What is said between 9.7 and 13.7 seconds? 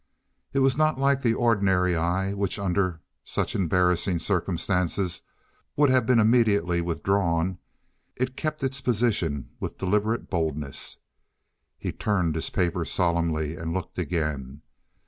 deliberate boldness. He turned his paper solemnly